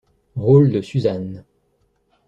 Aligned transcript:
Rôle 0.35 0.71
de 0.71 0.81
Suzanne. 0.81 1.43